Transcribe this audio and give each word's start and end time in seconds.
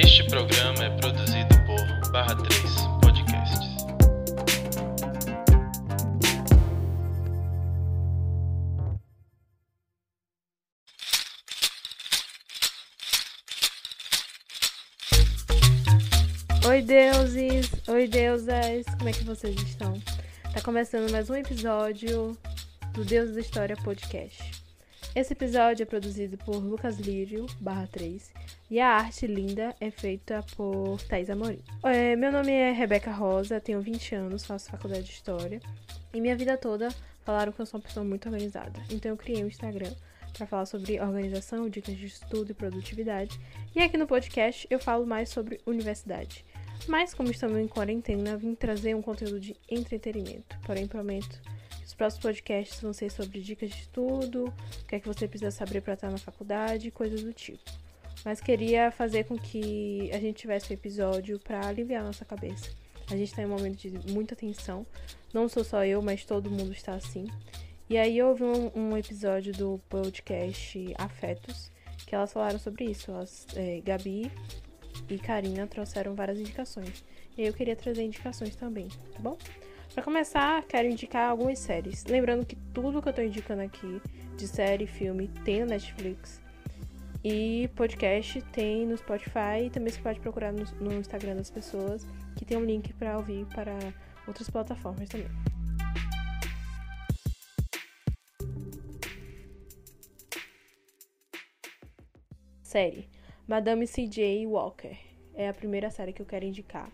Este 0.00 0.22
programa 0.28 0.84
é 0.84 0.90
produzido 0.90 1.48
por 1.66 2.12
Barra 2.12 2.36
3 2.36 2.62
Podcasts. 3.02 3.58
Oi, 16.64 16.82
deuses! 16.82 17.72
Oi, 17.88 18.06
deusas! 18.06 18.86
Como 18.98 19.08
é 19.08 19.12
que 19.12 19.24
vocês 19.24 19.60
estão? 19.62 20.00
Tá 20.54 20.60
começando 20.62 21.10
mais 21.10 21.28
um 21.28 21.34
episódio 21.34 22.38
do 22.92 23.04
Deus 23.04 23.34
da 23.34 23.40
História 23.40 23.76
Podcast. 23.76 24.57
Esse 25.14 25.32
episódio 25.32 25.82
é 25.82 25.86
produzido 25.86 26.36
por 26.36 26.56
Lucas 26.56 26.98
Lírio, 26.98 27.46
barra 27.58 27.88
3, 27.90 28.30
e 28.70 28.78
a 28.78 28.88
arte 28.88 29.26
linda 29.26 29.74
é 29.80 29.90
feita 29.90 30.44
por 30.54 31.02
Thais 31.02 31.30
Amorim. 31.30 31.62
É, 31.82 32.14
meu 32.14 32.30
nome 32.30 32.52
é 32.52 32.70
Rebeca 32.70 33.10
Rosa, 33.10 33.60
tenho 33.60 33.80
20 33.80 34.14
anos, 34.14 34.44
faço 34.44 34.70
faculdade 34.70 35.04
de 35.04 35.12
História, 35.12 35.60
e 36.12 36.20
minha 36.20 36.36
vida 36.36 36.56
toda 36.56 36.88
falaram 37.24 37.50
que 37.52 37.60
eu 37.60 37.66
sou 37.66 37.80
uma 37.80 37.84
pessoa 37.84 38.04
muito 38.04 38.26
organizada. 38.26 38.80
Então 38.90 39.10
eu 39.10 39.16
criei 39.16 39.42
um 39.42 39.48
Instagram 39.48 39.92
para 40.36 40.46
falar 40.46 40.66
sobre 40.66 41.00
organização, 41.00 41.68
dicas 41.68 41.96
de 41.96 42.06
estudo 42.06 42.52
e 42.52 42.54
produtividade, 42.54 43.40
e 43.74 43.80
aqui 43.80 43.96
no 43.96 44.06
podcast 44.06 44.68
eu 44.70 44.78
falo 44.78 45.06
mais 45.06 45.30
sobre 45.30 45.60
universidade. 45.66 46.44
Mas 46.86 47.12
como 47.12 47.30
estamos 47.30 47.58
em 47.58 47.66
quarentena, 47.66 48.36
vim 48.36 48.54
trazer 48.54 48.94
um 48.94 49.02
conteúdo 49.02 49.40
de 49.40 49.56
entretenimento. 49.68 50.56
Porém, 50.64 50.86
prometo 50.86 51.40
os 51.88 51.94
próximos 51.94 52.22
podcasts 52.22 52.82
vão 52.82 52.92
ser 52.92 53.10
sobre 53.10 53.40
dicas 53.40 53.70
de 53.70 53.76
estudo, 53.76 54.52
o 54.82 54.84
que 54.84 54.96
é 54.96 55.00
que 55.00 55.08
você 55.08 55.26
precisa 55.26 55.50
saber 55.50 55.80
para 55.80 55.94
estar 55.94 56.10
na 56.10 56.18
faculdade, 56.18 56.90
coisas 56.90 57.22
do 57.22 57.32
tipo. 57.32 57.64
Mas 58.22 58.42
queria 58.42 58.90
fazer 58.90 59.24
com 59.24 59.38
que 59.38 60.10
a 60.12 60.18
gente 60.20 60.36
tivesse 60.36 60.70
um 60.70 60.74
episódio 60.74 61.38
para 61.38 61.66
aliviar 61.66 62.04
nossa 62.04 62.26
cabeça. 62.26 62.70
A 63.10 63.16
gente 63.16 63.30
está 63.30 63.40
em 63.40 63.46
um 63.46 63.56
momento 63.56 63.78
de 63.78 64.12
muita 64.12 64.36
tensão. 64.36 64.86
Não 65.32 65.48
sou 65.48 65.64
só 65.64 65.82
eu, 65.82 66.02
mas 66.02 66.26
todo 66.26 66.50
mundo 66.50 66.72
está 66.72 66.92
assim. 66.92 67.26
E 67.88 67.96
aí 67.96 68.18
eu 68.18 68.28
ouvi 68.28 68.44
um, 68.44 68.70
um 68.74 68.96
episódio 68.98 69.54
do 69.54 69.80
podcast 69.88 70.94
Afetos, 70.98 71.72
que 72.06 72.14
elas 72.14 72.30
falaram 72.30 72.58
sobre 72.58 72.84
isso. 72.84 73.10
Elas, 73.10 73.46
é, 73.56 73.80
Gabi 73.80 74.30
e 75.08 75.18
Karina 75.18 75.66
trouxeram 75.66 76.14
várias 76.14 76.38
indicações. 76.38 77.02
E 77.34 77.46
eu 77.46 77.54
queria 77.54 77.74
trazer 77.74 78.02
indicações 78.02 78.54
também, 78.54 78.88
tá 78.88 79.20
bom? 79.20 79.38
Para 79.98 80.04
começar, 80.04 80.62
quero 80.68 80.86
indicar 80.86 81.28
algumas 81.28 81.58
séries. 81.58 82.04
Lembrando 82.04 82.46
que 82.46 82.54
tudo 82.72 83.02
que 83.02 83.08
eu 83.08 83.12
tô 83.12 83.20
indicando 83.20 83.62
aqui 83.62 84.00
de 84.36 84.46
série, 84.46 84.86
filme, 84.86 85.26
tem 85.44 85.58
no 85.58 85.66
Netflix. 85.66 86.40
E 87.24 87.68
podcast 87.74 88.40
tem 88.52 88.86
no 88.86 88.96
Spotify 88.96 89.64
e 89.66 89.70
também 89.70 89.92
você 89.92 90.00
pode 90.00 90.20
procurar 90.20 90.52
no, 90.52 90.64
no 90.80 90.92
Instagram 90.92 91.34
das 91.34 91.50
pessoas, 91.50 92.06
que 92.36 92.44
tem 92.44 92.56
um 92.56 92.64
link 92.64 92.92
para 92.92 93.16
ouvir 93.16 93.44
para 93.46 93.76
outras 94.24 94.48
plataformas 94.48 95.08
também. 95.08 95.26
Série 102.62 103.08
Madame 103.48 103.84
C.J. 103.84 104.46
Walker. 104.46 104.96
É 105.34 105.48
a 105.48 105.52
primeira 105.52 105.90
série 105.90 106.12
que 106.12 106.22
eu 106.22 106.26
quero 106.26 106.44
indicar. 106.44 106.88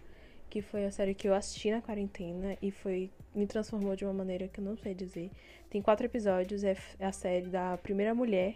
Que 0.54 0.62
foi 0.62 0.84
a 0.84 0.90
série 0.92 1.14
que 1.14 1.26
eu 1.26 1.34
assisti 1.34 1.68
na 1.68 1.82
quarentena 1.82 2.56
e 2.62 2.70
foi 2.70 3.10
me 3.34 3.44
transformou 3.44 3.96
de 3.96 4.04
uma 4.04 4.14
maneira 4.14 4.46
que 4.46 4.60
eu 4.60 4.64
não 4.64 4.76
sei 4.76 4.94
dizer. 4.94 5.28
Tem 5.68 5.82
quatro 5.82 6.06
episódios, 6.06 6.62
é 6.62 6.76
a 7.00 7.10
série 7.10 7.48
da 7.48 7.76
primeira 7.76 8.14
mulher 8.14 8.54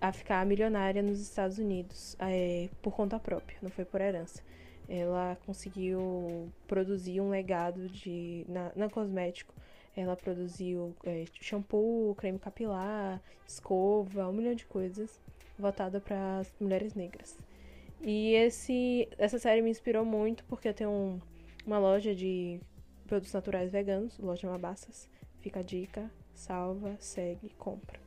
a 0.00 0.12
ficar 0.12 0.46
milionária 0.46 1.02
nos 1.02 1.18
Estados 1.20 1.58
Unidos 1.58 2.14
é, 2.20 2.68
por 2.80 2.94
conta 2.94 3.18
própria, 3.18 3.58
não 3.60 3.70
foi 3.70 3.84
por 3.84 4.00
herança. 4.00 4.40
Ela 4.88 5.36
conseguiu 5.44 6.48
produzir 6.68 7.20
um 7.20 7.28
legado 7.28 7.88
de 7.88 8.46
na, 8.48 8.70
na 8.76 8.88
cosmético. 8.88 9.52
Ela 9.96 10.14
produziu 10.14 10.94
é, 11.02 11.24
shampoo, 11.40 12.14
creme 12.14 12.38
capilar, 12.38 13.20
escova, 13.44 14.28
um 14.28 14.32
milhão 14.32 14.54
de 14.54 14.64
coisas 14.64 15.20
voltada 15.58 16.00
para 16.00 16.38
as 16.38 16.54
mulheres 16.60 16.94
negras. 16.94 17.36
E 18.00 18.34
esse, 18.34 19.08
essa 19.18 19.38
série 19.38 19.62
me 19.62 19.70
inspirou 19.70 20.04
muito 20.04 20.44
porque 20.44 20.68
eu 20.68 20.74
tenho 20.74 20.90
um, 20.90 21.20
uma 21.66 21.78
loja 21.78 22.14
de 22.14 22.60
produtos 23.06 23.32
naturais 23.32 23.70
veganos, 23.70 24.18
loja 24.18 24.48
Mabassas. 24.48 25.08
Fica 25.40 25.60
a 25.60 25.62
dica, 25.62 26.10
salva, 26.34 26.96
segue, 26.98 27.50
compra. 27.58 27.98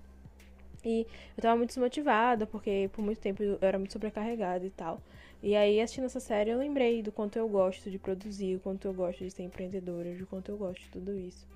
E 0.84 1.06
eu 1.36 1.42
tava 1.42 1.58
muito 1.58 1.70
desmotivada 1.70 2.46
porque 2.46 2.90
por 2.94 3.04
muito 3.04 3.20
tempo 3.20 3.44
eu 3.44 3.58
era 3.62 3.78
muito 3.78 3.92
sobrecarregada 3.92 4.66
e 4.66 4.70
tal. 4.70 5.02
E 5.42 5.56
aí, 5.56 5.80
assistindo 5.80 6.06
essa 6.06 6.20
série, 6.20 6.50
eu 6.50 6.58
lembrei 6.58 7.02
do 7.02 7.12
quanto 7.12 7.38
eu 7.38 7.48
gosto 7.48 7.90
de 7.90 7.98
produzir, 7.98 8.58
o 8.58 8.60
quanto 8.60 8.88
eu 8.88 8.94
gosto 8.94 9.24
de 9.24 9.32
ser 9.32 9.44
empreendedora, 9.44 10.14
do 10.14 10.28
quanto 10.28 10.52
eu 10.52 10.58
gosto 10.58 10.82
de 10.82 10.90
tudo 10.90 11.18
isso. 11.18 11.48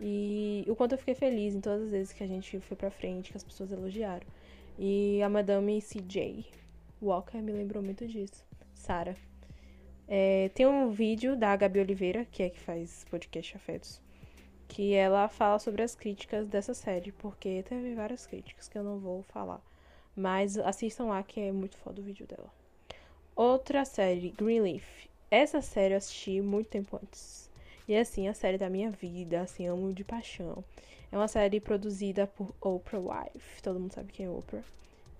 E 0.00 0.64
o 0.66 0.74
quanto 0.74 0.92
eu 0.92 0.98
fiquei 0.98 1.14
feliz 1.14 1.54
em 1.54 1.60
todas 1.60 1.84
as 1.84 1.90
vezes 1.90 2.12
que 2.12 2.24
a 2.24 2.26
gente 2.26 2.58
foi 2.60 2.76
pra 2.76 2.90
frente, 2.90 3.30
que 3.30 3.36
as 3.36 3.44
pessoas 3.44 3.70
elogiaram. 3.70 4.26
E 4.78 5.20
a 5.22 5.28
Madame 5.28 5.82
CJ 5.82 6.46
Walker 7.00 7.38
me 7.38 7.52
lembrou 7.52 7.82
muito 7.82 8.06
disso. 8.06 8.44
Sara. 8.74 9.16
É, 10.06 10.50
tem 10.54 10.66
um 10.66 10.90
vídeo 10.90 11.36
da 11.36 11.54
Gabi 11.54 11.80
Oliveira, 11.80 12.24
que 12.24 12.42
é 12.42 12.50
que 12.50 12.58
faz 12.58 13.04
podcast 13.10 13.56
Afetos, 13.56 14.00
que 14.66 14.94
ela 14.94 15.28
fala 15.28 15.58
sobre 15.58 15.82
as 15.82 15.94
críticas 15.94 16.48
dessa 16.48 16.72
série, 16.72 17.12
porque 17.12 17.62
teve 17.62 17.94
várias 17.94 18.26
críticas 18.26 18.68
que 18.68 18.78
eu 18.78 18.82
não 18.82 18.98
vou 18.98 19.22
falar. 19.22 19.60
Mas 20.16 20.56
assistam 20.58 21.04
lá 21.04 21.22
que 21.22 21.40
é 21.40 21.52
muito 21.52 21.76
foda 21.76 22.00
o 22.00 22.04
vídeo 22.04 22.26
dela. 22.26 22.50
Outra 23.36 23.84
série, 23.84 24.30
Greenleaf. 24.30 25.08
Essa 25.30 25.60
série 25.60 25.94
eu 25.94 25.98
assisti 25.98 26.40
muito 26.40 26.68
tempo 26.68 26.98
antes. 27.00 27.48
E 27.86 27.94
assim, 27.94 28.28
a 28.28 28.34
série 28.34 28.58
da 28.58 28.68
minha 28.68 28.90
vida, 28.90 29.42
assim, 29.42 29.66
amo 29.66 29.92
de 29.92 30.04
paixão. 30.04 30.64
É 31.12 31.16
uma 31.16 31.28
série 31.28 31.60
produzida 31.60 32.26
por 32.26 32.54
Oprah 32.60 32.98
Wife. 32.98 33.62
Todo 33.62 33.78
mundo 33.78 33.94
sabe 33.94 34.12
quem 34.12 34.26
é 34.26 34.30
Oprah. 34.30 34.64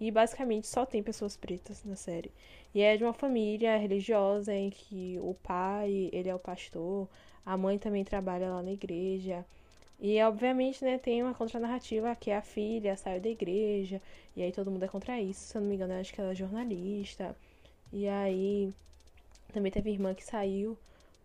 E 0.01 0.11
basicamente 0.11 0.67
só 0.67 0.87
tem 0.87 1.03
pessoas 1.03 1.37
pretas 1.37 1.85
na 1.85 1.97
série. 1.97 2.31
E 2.75 2.81
é 2.81 2.97
de 2.97 3.05
uma 3.05 3.13
família 3.13 3.77
religiosa 3.77 4.55
em 4.55 4.71
que 4.71 5.19
o 5.21 5.35
pai, 5.43 6.11
ele 6.13 6.29
é 6.29 6.35
o 6.35 6.39
pastor, 6.39 7.09
a 7.45 7.57
mãe 7.57 7.79
também 7.79 8.05
trabalha 8.05 8.51
lá 8.51 8.63
na 8.63 8.73
igreja. 8.73 9.45
E 10.01 10.23
obviamente, 10.23 10.85
né, 10.85 10.99
tem 10.99 11.23
uma 11.23 11.35
contranarrativa 11.35 12.15
que 12.15 12.31
a 12.31 12.41
filha 12.41 12.97
saiu 12.97 13.21
da 13.21 13.29
igreja, 13.29 14.01
e 14.37 14.43
aí 14.43 14.53
todo 14.53 14.71
mundo 14.71 14.85
é 14.85 14.89
contra 14.89 15.21
isso. 15.21 15.41
Se 15.41 15.57
eu 15.57 15.63
não 15.63 15.69
me 15.69 15.75
engano, 15.75 15.95
acho 15.95 16.13
que 16.15 16.21
ela 16.21 16.33
é 16.33 16.35
jornalista. 16.35 17.35
E 17.93 18.07
aí 18.09 18.73
também 19.53 19.73
teve 19.73 19.91
irmã 19.91 20.15
que 20.15 20.25
saiu 20.25 20.79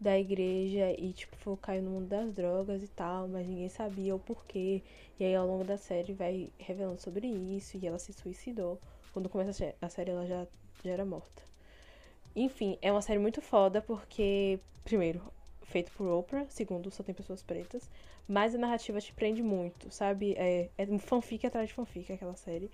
da 0.03 0.19
igreja 0.19 0.91
e, 0.99 1.13
tipo, 1.13 1.57
caiu 1.57 1.81
no 1.81 1.91
mundo 1.91 2.07
das 2.07 2.33
drogas 2.33 2.83
e 2.83 2.87
tal, 2.87 3.27
mas 3.27 3.47
ninguém 3.47 3.69
sabia 3.69 4.15
o 4.15 4.19
porquê. 4.19 4.81
E 5.19 5.23
aí, 5.23 5.35
ao 5.35 5.47
longo 5.47 5.63
da 5.63 5.77
série, 5.77 6.13
vai 6.13 6.49
revelando 6.59 7.01
sobre 7.01 7.27
isso 7.27 7.77
e 7.77 7.87
ela 7.87 7.99
se 7.99 8.13
suicidou. 8.13 8.79
Quando 9.13 9.29
começa 9.29 9.73
a 9.81 9.89
série, 9.89 10.11
ela 10.11 10.25
já, 10.27 10.45
já 10.83 10.91
era 10.91 11.05
morta. 11.05 11.41
Enfim, 12.35 12.77
é 12.81 12.91
uma 12.91 13.01
série 13.01 13.19
muito 13.19 13.41
foda 13.41 13.81
porque, 13.81 14.59
primeiro, 14.83 15.21
feito 15.63 15.91
por 15.93 16.07
Oprah, 16.07 16.45
segundo, 16.49 16.91
só 16.91 17.03
tem 17.03 17.13
pessoas 17.15 17.41
pretas, 17.41 17.89
mas 18.27 18.55
a 18.55 18.57
narrativa 18.57 18.99
te 18.99 19.13
prende 19.13 19.41
muito, 19.41 19.91
sabe? 19.91 20.33
É, 20.37 20.69
é 20.77 20.85
um 20.89 20.99
fanfic 20.99 21.45
atrás 21.45 21.69
de 21.69 21.73
fanfic 21.75 22.11
aquela 22.11 22.35
série. 22.35 22.69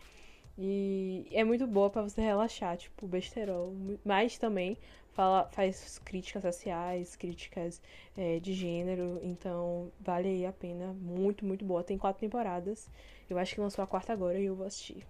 E 0.57 1.25
é 1.31 1.44
muito 1.44 1.66
boa 1.66 1.89
para 1.89 2.01
você 2.01 2.22
relaxar, 2.22 2.75
tipo, 2.75 3.07
besterol. 3.07 3.73
Mas 4.03 4.38
também 4.38 4.78
fala, 5.19 5.50
faz 5.52 6.00
críticas 6.00 6.44
sociais, 6.44 7.18
críticas 7.18 7.81
é, 8.18 8.40
de 8.40 8.53
gênero. 8.53 9.19
Então, 9.22 9.91
vale 10.00 10.30
aí 10.30 10.46
a 10.46 10.53
pena. 10.53 10.94
Muito, 10.94 11.44
muito 11.44 11.66
boa. 11.66 11.84
Tem 11.84 11.97
quatro 11.97 12.22
temporadas. 12.22 12.90
Eu 13.30 13.38
acho 13.38 13.53
que 13.53 13.59
lançou 13.59 13.84
a 13.84 13.88
quarta 13.88 14.13
agora 14.13 14.40
e 14.40 14.46
eu 14.46 14.56
vou 14.56 14.66
assistir. 14.66 15.06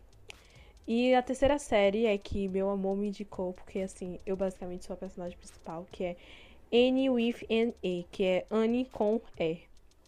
E 0.88 1.14
a 1.14 1.22
terceira 1.22 1.60
série 1.60 2.08
é 2.08 2.18
que 2.18 2.48
meu 2.48 2.72
amor 2.72 2.98
me 2.98 3.10
indicou, 3.10 3.54
porque 3.54 3.82
assim, 3.82 4.20
eu 4.26 4.36
basicamente 4.36 4.86
sou 4.86 4.96
a 4.96 4.98
personagem 4.98 5.38
principal, 5.38 5.86
que 5.92 6.04
é 6.04 6.16
Annie 6.74 7.12
with 7.12 7.46
an 7.52 7.72
E, 7.84 8.04
que 8.12 8.24
é 8.24 8.46
Annie 8.50 8.86
com 8.86 9.22
E. 9.40 9.60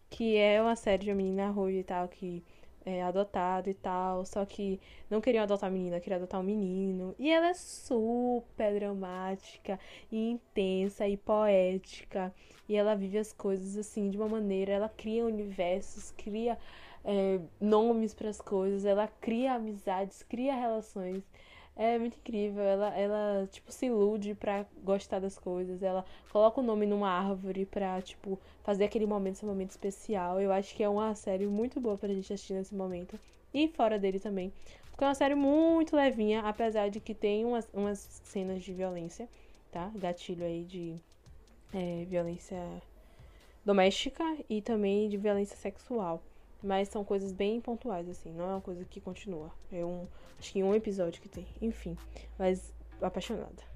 Que 0.10 0.36
é 0.36 0.60
uma 0.60 0.76
série 0.76 1.04
de 1.04 1.12
uma 1.12 1.18
menina 1.18 1.52
ruiva 1.52 1.80
e 1.80 1.84
tal, 1.84 2.08
que 2.08 2.44
é, 2.86 3.02
adotado 3.04 3.70
e 3.70 3.74
tal, 3.74 4.26
só 4.26 4.46
que 4.46 4.80
não 5.10 5.22
queriam 5.22 5.44
adotar 5.44 5.70
a 5.70 5.72
menina, 5.72 6.00
queriam 6.00 6.18
adotar 6.18 6.40
um 6.40 6.44
menino. 6.44 7.16
E 7.20 7.30
ela 7.30 7.48
é 7.50 7.54
super 7.54 8.74
dramática, 8.74 9.80
e 10.12 10.32
intensa 10.32 11.08
e 11.08 11.18
poética. 11.18 12.34
E 12.68 12.76
ela 12.76 12.96
vive 12.96 13.18
as 13.18 13.34
coisas 13.34 13.78
assim 13.78 14.10
de 14.10 14.18
uma 14.18 14.28
maneira, 14.28 14.72
ela 14.74 14.90
cria 14.90 15.26
universos, 15.26 16.12
cria 16.18 16.58
é, 17.04 17.40
nomes 17.60 18.14
para 18.14 18.30
as 18.30 18.40
coisas, 18.40 18.86
ela 18.86 19.08
cria 19.20 19.54
amizades, 19.54 20.24
cria 20.24 20.56
relações. 20.56 21.24
É 21.76 21.98
muito 21.98 22.18
incrível. 22.18 22.64
Ela, 22.64 22.96
ela 22.98 23.48
tipo, 23.52 23.72
se 23.72 23.88
ilude 23.88 24.36
pra 24.36 24.66
gostar 24.84 25.20
das 25.20 25.38
coisas. 25.38 25.82
Ela 25.82 26.06
coloca 26.32 26.60
o 26.60 26.64
nome 26.64 26.86
numa 26.86 27.10
árvore 27.10 27.66
pra, 27.66 28.02
tipo, 28.02 28.40
fazer 28.64 28.86
aquele 28.86 29.06
momento 29.06 29.38
ser 29.38 29.46
um 29.46 29.50
momento 29.50 29.72
especial. 29.72 30.40
Eu 30.40 30.52
acho 30.52 30.76
que 30.76 30.84
é 30.84 30.90
uma 30.90 31.16
série 31.16 31.48
muito 31.48 31.80
boa 31.80 31.98
pra 31.98 32.10
gente 32.10 32.32
assistir 32.34 32.54
nesse 32.54 32.76
momento. 32.76 33.20
E 33.54 33.68
fora 33.70 33.98
dele 33.98 34.20
também. 34.20 34.52
Porque 34.90 35.04
é 35.04 35.08
uma 35.08 35.16
série 35.16 35.36
muito 35.36 35.96
levinha, 35.96 36.42
apesar 36.42 36.90
de 36.90 37.00
que 37.00 37.14
tem 37.14 37.46
umas, 37.46 37.68
umas 37.74 38.22
cenas 38.24 38.64
de 38.64 38.74
violência, 38.74 39.28
tá? 39.72 39.92
Gatilho 39.96 40.46
aí 40.46 40.64
de 40.64 40.96
é, 41.74 42.06
violência 42.06 42.58
doméstica 43.66 44.24
e 44.50 44.62
também 44.62 45.10
de 45.10 45.18
violência 45.18 45.56
sexual. 45.58 46.22
Mas 46.64 46.90
são 46.90 47.04
coisas 47.04 47.32
bem 47.32 47.60
pontuais, 47.60 48.08
assim, 48.08 48.32
não 48.32 48.46
é 48.46 48.54
uma 48.54 48.62
coisa 48.62 48.86
que 48.86 49.02
continua. 49.02 49.52
É 49.72 49.84
um. 49.84 50.08
Acho 50.38 50.54
que 50.54 50.64
um 50.64 50.76
episódio 50.76 51.22
que 51.22 51.30
tem. 51.30 51.48
Enfim. 51.62 51.98
Mas 52.38 52.74
apaixonada. 53.02 53.72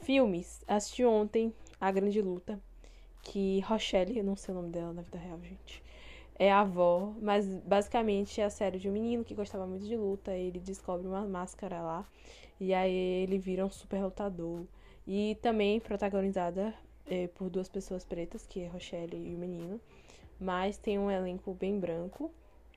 Filmes. 0.00 0.62
Assisti 0.66 1.04
ontem 1.04 1.52
A 1.80 1.90
Grande 1.90 2.22
Luta. 2.22 2.58
Que 3.20 3.60
Rochelle, 3.60 4.16
eu 4.16 4.24
não 4.24 4.36
sei 4.36 4.54
o 4.54 4.56
nome 4.56 4.70
dela 4.70 4.92
na 4.92 5.02
vida 5.02 5.18
real, 5.18 5.38
gente. 5.42 5.82
É 6.38 6.50
a 6.50 6.60
avó, 6.60 7.12
mas 7.20 7.46
basicamente 7.64 8.40
é 8.40 8.44
a 8.44 8.50
série 8.50 8.78
de 8.78 8.88
um 8.88 8.92
menino 8.92 9.24
que 9.24 9.34
gostava 9.34 9.66
muito 9.66 9.84
de 9.84 9.96
luta. 9.96 10.32
Ele 10.32 10.60
descobre 10.60 11.06
uma 11.06 11.26
máscara 11.26 11.82
lá. 11.82 12.06
E 12.60 12.72
aí 12.72 12.94
ele 12.94 13.38
vira 13.38 13.66
um 13.66 13.70
super 13.70 14.02
lutador. 14.02 14.64
E 15.10 15.38
também 15.40 15.80
protagonizada 15.80 16.74
é, 17.06 17.28
por 17.28 17.48
duas 17.48 17.66
pessoas 17.66 18.04
pretas, 18.04 18.46
que 18.46 18.60
é 18.60 18.66
Rochelle 18.66 19.16
e 19.16 19.34
o 19.34 19.38
menino. 19.38 19.80
Mas 20.38 20.76
tem 20.76 20.98
um 20.98 21.10
elenco 21.10 21.54
bem 21.54 21.80
branco. 21.80 22.30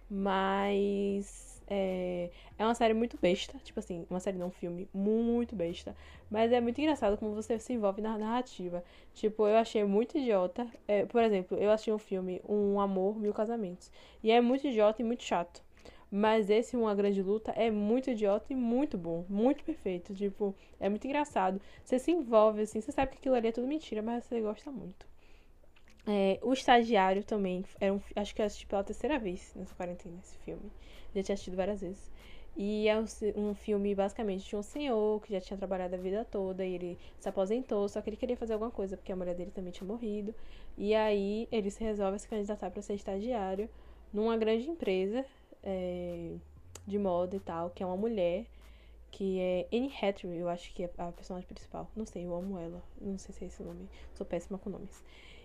Mas 0.10 1.62
é, 1.68 2.30
é 2.58 2.66
uma 2.66 2.74
série 2.74 2.94
muito 2.94 3.18
besta, 3.22 3.58
tipo 3.64 3.80
assim, 3.80 4.06
uma 4.10 4.20
série 4.22 4.38
não, 4.38 4.48
um 4.48 4.52
filme 4.52 4.90
muito 4.94 5.56
besta. 5.58 5.94
Mas 6.30 6.54
é 6.54 6.62
muito 6.62 6.80
engraçado 6.80 7.18
como 7.18 7.36
você 7.36 7.60
se 7.60 7.74
envolve 7.74 8.02
na 8.02 8.18
narrativa. 8.18 8.82
Tipo, 9.14 9.46
eu 9.46 9.58
achei 9.58 9.84
muito 9.84 10.18
idiota. 10.18 10.66
É, 10.88 11.06
por 11.06 11.22
exemplo, 11.24 11.58
eu 11.58 11.70
assisti 11.70 11.92
um 11.92 11.98
filme, 11.98 12.42
Um 12.48 12.80
Amor, 12.80 13.20
Mil 13.20 13.34
Casamentos. 13.34 13.92
E 14.24 14.32
é 14.32 14.40
muito 14.40 14.66
idiota 14.66 15.02
e 15.02 15.06
muito 15.06 15.24
chato. 15.24 15.62
Mas 16.12 16.50
esse 16.50 16.76
Uma 16.76 16.94
Grande 16.94 17.22
Luta 17.22 17.52
é 17.52 17.72
muito 17.72 18.10
idiota 18.10 18.52
e 18.52 18.56
muito 18.56 18.98
bom, 18.98 19.26
muito 19.30 19.64
perfeito. 19.64 20.14
Tipo, 20.14 20.54
é 20.80 20.90
muito 20.90 21.06
engraçado. 21.08 21.62
Você 21.84 21.98
se 21.98 22.12
envolve, 22.12 22.62
assim, 22.62 22.82
você 22.82 22.92
sabe 22.92 23.12
que 23.12 23.18
aquilo 23.18 23.36
ali 23.36 23.48
é 23.48 23.52
tudo 23.52 23.66
mentira, 23.68 24.02
mas 24.02 24.26
você 24.26 24.42
gosta 24.42 24.70
muito. 24.70 25.08
É, 26.06 26.40
o 26.42 26.52
Estagiário 26.52 27.24
também, 27.24 27.64
era 27.80 27.94
um, 27.94 28.02
acho 28.16 28.36
que 28.36 28.42
eu 28.42 28.46
assisti 28.46 28.66
pela 28.66 28.84
terceira 28.84 29.20
vez 29.20 29.54
nessa 29.56 29.74
quarentena, 29.76 30.18
esse 30.24 30.36
filme 30.40 30.72
já 31.16 31.22
tinha 31.22 31.34
assistido 31.34 31.56
várias 31.56 31.82
vezes. 31.82 32.12
E 32.58 32.88
é 32.90 32.98
um, 32.98 33.56
filme 33.56 33.96
basicamente 33.96 34.50
de 34.50 34.56
um 34.56 34.62
senhor 34.62 35.22
que 35.22 35.32
já 35.32 35.40
tinha 35.40 35.58
trabalhado 35.58 35.96
a 35.96 35.98
vida 35.98 36.26
toda 36.26 36.66
e 36.66 36.74
ele 36.74 37.00
se 37.18 37.30
aposentou, 37.30 37.88
só 37.88 38.02
que 38.02 38.10
ele 38.10 38.18
queria 38.18 38.36
fazer 38.36 38.54
alguma 38.54 38.72
coisa 38.72 38.98
porque 38.98 39.12
a 39.12 39.16
mulher 39.16 39.36
dele 39.36 39.52
também 39.52 39.72
tinha 39.72 39.88
morrido. 39.88 40.36
E 40.78 40.94
aí 40.94 41.48
ele 41.52 41.72
se 41.72 41.82
resolve 41.82 42.16
a 42.18 42.20
se 42.20 42.28
candidatar 42.28 42.70
para 42.70 42.82
ser 42.82 42.96
estagiário 42.96 43.70
numa 44.12 44.36
grande 44.36 44.70
empresa 44.70 45.26
é, 45.64 46.34
de 46.88 46.98
moda 46.98 47.36
e 47.36 47.40
tal, 47.40 47.70
que 47.70 47.84
é 47.84 47.86
uma 47.86 47.98
mulher 47.98 48.46
que 49.12 49.40
é 49.40 49.68
Anne 49.74 49.92
Hathaway, 50.02 50.40
eu 50.40 50.50
acho 50.50 50.74
que 50.74 50.84
é 50.84 50.90
a 50.98 51.12
personagem 51.12 51.48
principal. 51.48 51.88
Não 51.96 52.06
sei, 52.06 52.26
eu 52.26 52.34
amo 52.34 52.58
ela. 52.58 52.82
Não 53.00 53.18
sei 53.18 53.36
se 53.36 53.44
é 53.44 53.48
esse 53.48 53.62
o 53.62 53.66
nome. 53.66 53.88
Sou 54.16 54.26
péssima 54.26 54.58
com 54.58 54.70
nomes. 54.70 55.04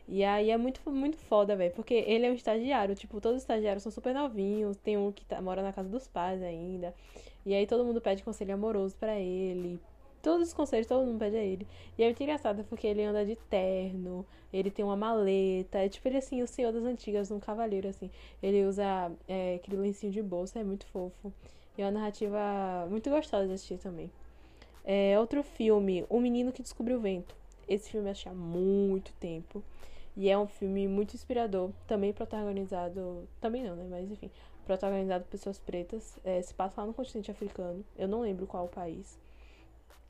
E 0.09 0.23
aí 0.23 0.51
é 0.51 0.57
muito, 0.57 0.89
muito 0.89 1.19
foda, 1.19 1.57
velho. 1.57 1.75
Porque 1.75 1.95
ele 1.95 2.27
é 2.27 2.31
um 2.31 2.35
estagiário. 2.35 2.95
Tipo, 2.95 3.21
todos 3.21 3.39
os 3.39 3.43
estagiários 3.43 3.83
são 3.83 3.91
super 3.91 4.15
novinhos. 4.15 4.77
Tem 4.77 4.97
um 4.97 5.11
que 5.11 5.25
tá, 5.25 5.43
mora 5.43 5.63
na 5.63 5.73
casa 5.73 5.89
dos 5.89 6.07
pais 6.07 6.41
ainda. 6.43 6.95
E 7.45 7.53
aí 7.55 7.67
todo 7.67 7.85
mundo 7.85 8.01
pede 8.01 8.23
conselho 8.23 8.55
amoroso 8.55 8.97
para 8.97 9.19
ele. 9.19 9.81
Todos 10.27 10.49
os 10.49 10.53
conselhos, 10.53 10.89
todo 10.89 11.07
mundo 11.07 11.21
pede 11.21 11.37
a 11.37 11.41
ele. 11.41 11.69
E 11.97 12.03
é 12.03 12.07
muito 12.07 12.21
engraçado 12.21 12.65
porque 12.65 12.85
ele 12.85 13.05
anda 13.05 13.25
de 13.25 13.37
terno, 13.49 14.27
ele 14.53 14.73
tem 14.73 14.85
uma 14.85 14.97
maleta. 14.97 15.79
É 15.79 15.89
tipo 15.89 16.09
ele 16.09 16.17
assim, 16.17 16.43
o 16.43 16.49
senhor 16.49 16.73
das 16.73 16.83
antigas, 16.83 17.31
um 17.31 17.39
cavaleiro, 17.39 17.87
assim. 17.87 18.11
Ele 18.43 18.65
usa 18.67 19.13
é, 19.29 19.55
aquele 19.55 19.77
lencinho 19.77 20.11
de 20.11 20.21
bolsa, 20.21 20.59
é 20.59 20.65
muito 20.65 20.85
fofo. 20.87 21.33
E 21.79 21.83
é 21.83 21.85
uma 21.85 21.93
narrativa 21.93 22.41
muito 22.91 23.09
gostosa 23.09 23.47
de 23.47 23.53
assistir 23.53 23.79
também. 23.79 24.11
É, 24.85 25.17
outro 25.17 25.45
filme, 25.45 26.05
O 26.11 26.19
Menino 26.19 26.51
que 26.51 26.61
Descobriu 26.61 26.97
o 26.97 27.01
Vento. 27.01 27.37
Esse 27.69 27.89
filme 27.89 28.09
eu 28.09 28.11
achei 28.11 28.33
há 28.33 28.35
muito 28.35 29.13
tempo. 29.21 29.63
E 30.17 30.29
é 30.29 30.37
um 30.37 30.49
filme 30.49 30.89
muito 30.89 31.15
inspirador, 31.15 31.71
também 31.87 32.13
protagonizado. 32.13 33.29
Também 33.41 33.63
não, 33.63 33.77
né? 33.77 33.87
Mas 33.89 34.11
enfim, 34.11 34.29
protagonizado 34.65 35.23
por 35.23 35.31
pessoas 35.31 35.61
pretas. 35.61 36.19
É, 36.25 36.43
se 36.43 36.53
passa 36.53 36.81
lá 36.81 36.87
no 36.89 36.93
continente 36.93 37.31
africano. 37.31 37.85
Eu 37.97 38.09
não 38.09 38.23
lembro 38.23 38.45
qual 38.45 38.67
país. 38.67 39.25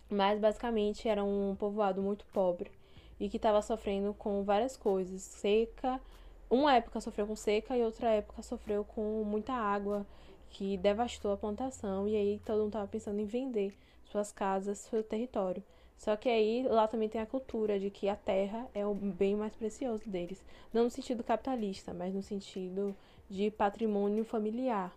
Mas 0.08 0.38
basicamente 0.38 1.08
era 1.08 1.24
um 1.24 1.56
povoado 1.56 2.00
muito 2.02 2.24
pobre 2.26 2.70
e 3.18 3.28
que 3.28 3.36
estava 3.36 3.60
sofrendo 3.62 4.14
com 4.14 4.44
várias 4.44 4.76
coisas. 4.76 5.22
Seca. 5.22 6.00
Uma 6.48 6.76
época 6.76 7.00
sofreu 7.00 7.26
com 7.26 7.34
seca 7.34 7.76
e 7.76 7.82
outra 7.82 8.10
época 8.10 8.42
sofreu 8.42 8.84
com 8.84 9.24
muita 9.24 9.52
água 9.52 10.06
que 10.50 10.76
devastou 10.76 11.32
a 11.32 11.36
plantação. 11.36 12.06
E 12.06 12.14
aí 12.14 12.40
todo 12.44 12.58
mundo 12.58 12.68
estava 12.68 12.86
pensando 12.86 13.20
em 13.20 13.24
vender 13.24 13.74
suas 14.04 14.30
casas, 14.30 14.78
seu 14.78 15.02
território. 15.02 15.62
Só 15.98 16.14
que 16.14 16.28
aí 16.28 16.62
lá 16.68 16.86
também 16.86 17.08
tem 17.08 17.20
a 17.20 17.26
cultura 17.26 17.80
de 17.80 17.90
que 17.90 18.08
a 18.08 18.16
terra 18.16 18.68
é 18.74 18.86
o 18.86 18.94
bem 18.94 19.34
mais 19.34 19.54
precioso 19.56 20.08
deles. 20.08 20.44
Não 20.72 20.84
no 20.84 20.90
sentido 20.90 21.24
capitalista, 21.24 21.92
mas 21.94 22.14
no 22.14 22.22
sentido 22.22 22.94
de 23.28 23.50
patrimônio 23.50 24.24
familiar. 24.24 24.94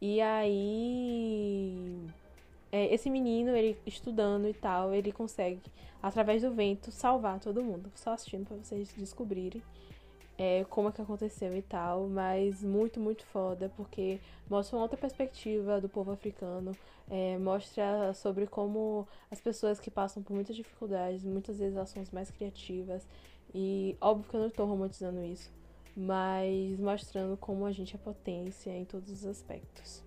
E 0.00 0.20
aí. 0.20 2.08
É, 2.74 2.92
esse 2.92 3.08
menino, 3.08 3.54
ele 3.54 3.78
estudando 3.86 4.48
e 4.48 4.52
tal, 4.52 4.92
ele 4.92 5.12
consegue, 5.12 5.62
através 6.02 6.42
do 6.42 6.50
vento, 6.50 6.90
salvar 6.90 7.38
todo 7.38 7.62
mundo. 7.62 7.88
Só 7.94 8.14
assistindo 8.14 8.48
para 8.48 8.56
vocês 8.56 8.92
descobrirem 8.98 9.62
é, 10.36 10.64
como 10.68 10.88
é 10.88 10.92
que 10.92 11.00
aconteceu 11.00 11.56
e 11.56 11.62
tal, 11.62 12.08
mas 12.08 12.64
muito, 12.64 12.98
muito 12.98 13.24
foda, 13.26 13.70
porque 13.76 14.18
mostra 14.50 14.76
uma 14.76 14.82
outra 14.82 14.98
perspectiva 14.98 15.80
do 15.80 15.88
povo 15.88 16.10
africano, 16.10 16.72
é, 17.08 17.38
mostra 17.38 18.12
sobre 18.12 18.44
como 18.48 19.06
as 19.30 19.40
pessoas 19.40 19.78
que 19.78 19.88
passam 19.88 20.20
por 20.20 20.34
muitas 20.34 20.56
dificuldades, 20.56 21.22
muitas 21.22 21.60
vezes 21.60 21.76
elas 21.76 21.90
são 21.90 22.02
as 22.02 22.10
mais 22.10 22.28
criativas, 22.28 23.06
e 23.54 23.96
óbvio 24.00 24.28
que 24.28 24.34
eu 24.34 24.40
não 24.40 24.48
estou 24.48 24.66
romantizando 24.66 25.22
isso, 25.22 25.52
mas 25.96 26.76
mostrando 26.80 27.36
como 27.36 27.66
a 27.66 27.70
gente 27.70 27.94
é 27.94 27.98
potência 28.00 28.72
em 28.72 28.84
todos 28.84 29.12
os 29.12 29.24
aspectos. 29.24 30.03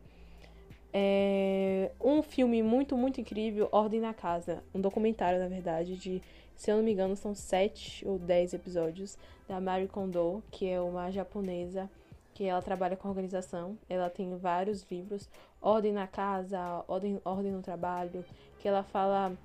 É 0.94 1.92
um 2.02 2.22
filme 2.22 2.64
muito, 2.64 2.96
muito 2.98 3.22
incrível, 3.22 3.68
Ordem 3.72 4.00
na 4.00 4.14
Casa, 4.14 4.64
um 4.74 4.80
documentário, 4.80 5.40
na 5.40 5.48
verdade, 5.48 5.96
de 5.96 6.22
se 6.58 6.72
eu 6.72 6.78
não 6.78 6.84
me 6.84 6.92
engano, 6.92 7.16
são 7.16 7.36
sete 7.36 8.06
ou 8.06 8.18
dez 8.18 8.52
episódios 8.52 9.16
da 9.48 9.62
Marie 9.62 9.88
Kondo, 9.88 10.44
que 10.50 10.68
é 10.68 10.82
uma 10.82 11.12
japonesa 11.12 11.88
que 12.34 12.46
ela 12.46 12.62
trabalha 12.64 12.98
com 12.98 13.08
organização. 13.08 13.78
Ela 13.88 14.10
tem 14.10 14.36
vários 14.38 14.84
livros, 14.90 15.30
Ordem 15.62 15.94
na 15.94 16.08
Casa, 16.08 16.84
Ordem, 16.88 17.22
Ordem 17.24 17.52
no 17.52 17.62
Trabalho, 17.62 18.26
que 18.60 18.68
ela 18.68 18.82
fala 18.82 19.38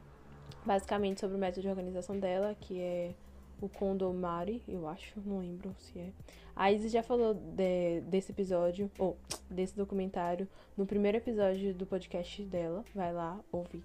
basicamente 0.65 1.21
sobre 1.21 1.37
o 1.37 1.39
método 1.39 1.63
de 1.63 1.69
organização 1.69 2.19
dela, 2.19 2.57
que 2.59 2.81
é 2.81 3.15
o 3.63 3.69
Kondomari, 3.69 4.63
eu 4.67 4.89
acho, 4.89 5.21
não 5.25 5.39
lembro 5.39 5.75
se 5.79 5.99
é. 5.99 6.11
A 6.55 6.71
Izzy 6.71 6.89
já 6.89 7.03
falou 7.03 7.33
de, 7.33 8.01
desse 8.03 8.33
episódio, 8.33 8.91
ou 8.99 9.17
desse 9.49 9.77
documentário, 9.77 10.49
no 10.77 10.85
primeiro 10.85 11.17
episódio 11.17 11.73
do 11.73 11.87
podcast 11.87 12.43
dela. 12.43 12.85
Vai 12.95 13.13
lá 13.13 13.39
ouvir. 13.51 13.83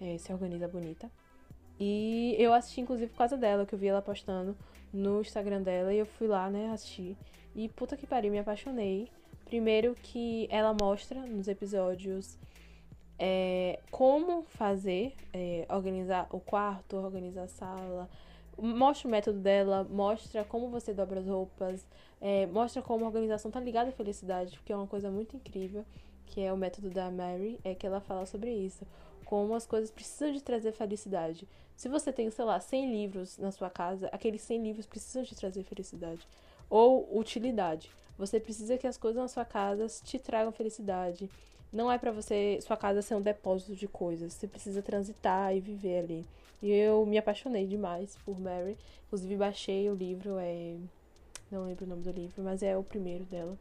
É, 0.00 0.18
se 0.18 0.32
organiza 0.32 0.68
bonita. 0.68 1.10
E 1.80 2.34
eu 2.38 2.52
assisti, 2.52 2.80
inclusive, 2.80 3.10
por 3.10 3.18
causa 3.18 3.36
dela, 3.36 3.64
que 3.64 3.74
eu 3.74 3.78
vi 3.78 3.86
ela 3.86 4.02
postando 4.02 4.56
no 4.92 5.20
Instagram 5.20 5.62
dela 5.62 5.94
e 5.94 5.98
eu 5.98 6.06
fui 6.06 6.26
lá, 6.26 6.50
né, 6.50 6.70
assistir. 6.72 7.16
E 7.54 7.68
puta 7.68 7.96
que 7.96 8.06
pariu, 8.06 8.32
me 8.32 8.38
apaixonei. 8.38 9.08
Primeiro 9.44 9.94
que 9.94 10.46
ela 10.50 10.74
mostra 10.78 11.20
nos 11.20 11.48
episódios 11.48 12.36
é, 13.18 13.80
como 13.90 14.42
fazer, 14.42 15.14
é, 15.32 15.66
organizar 15.70 16.26
o 16.30 16.38
quarto, 16.38 16.96
organizar 16.96 17.44
a 17.44 17.48
sala. 17.48 18.10
Mostra 18.58 19.06
o 19.06 19.10
método 19.10 19.38
dela, 19.38 19.86
mostra 19.88 20.44
como 20.44 20.68
você 20.68 20.92
dobra 20.92 21.20
as 21.20 21.26
roupas, 21.26 21.86
é, 22.20 22.46
mostra 22.46 22.82
como 22.82 23.04
a 23.04 23.08
organização 23.08 23.50
tá 23.50 23.60
ligada 23.60 23.90
à 23.90 23.92
felicidade, 23.92 24.58
porque 24.58 24.72
é 24.72 24.76
uma 24.76 24.86
coisa 24.86 25.10
muito 25.10 25.36
incrível, 25.36 25.84
que 26.26 26.40
é 26.40 26.52
o 26.52 26.56
método 26.56 26.90
da 26.90 27.10
Mary, 27.10 27.60
é 27.62 27.74
que 27.74 27.86
ela 27.86 28.00
fala 28.00 28.26
sobre 28.26 28.50
isso 28.50 28.84
como 29.28 29.54
as 29.54 29.66
coisas 29.66 29.90
precisam 29.90 30.32
de 30.32 30.42
trazer 30.42 30.72
felicidade. 30.72 31.46
Se 31.76 31.86
você 31.86 32.10
tem, 32.10 32.30
sei 32.30 32.46
lá, 32.46 32.58
100 32.58 32.90
livros 32.90 33.36
na 33.36 33.52
sua 33.52 33.68
casa, 33.68 34.08
aqueles 34.10 34.40
100 34.40 34.62
livros 34.62 34.86
precisam 34.86 35.22
de 35.22 35.36
trazer 35.36 35.62
felicidade 35.64 36.26
ou 36.70 37.06
utilidade. 37.14 37.90
Você 38.16 38.40
precisa 38.40 38.78
que 38.78 38.86
as 38.86 38.96
coisas 38.96 39.20
na 39.20 39.28
sua 39.28 39.44
casa 39.44 39.86
te 40.02 40.18
tragam 40.18 40.50
felicidade. 40.50 41.28
Não 41.70 41.92
é 41.92 41.98
para 41.98 42.10
você 42.10 42.58
sua 42.62 42.76
casa 42.76 43.02
ser 43.02 43.16
um 43.16 43.20
depósito 43.20 43.76
de 43.76 43.86
coisas. 43.86 44.32
Você 44.32 44.48
precisa 44.48 44.80
transitar 44.80 45.54
e 45.54 45.60
viver 45.60 46.04
ali. 46.04 46.26
E 46.62 46.70
eu 46.70 47.06
me 47.06 47.18
apaixonei 47.18 47.66
demais 47.66 48.16
por 48.24 48.38
Mary. 48.38 48.76
Inclusive 49.06 49.36
baixei 49.36 49.88
o 49.88 49.94
livro, 49.94 50.36
é 50.38 50.76
não 51.50 51.64
lembro 51.64 51.86
o 51.86 51.88
nome 51.88 52.02
do 52.02 52.10
livro, 52.10 52.42
mas 52.42 52.62
é 52.62 52.76
o 52.76 52.82
primeiro 52.82 53.24
dela 53.24 53.56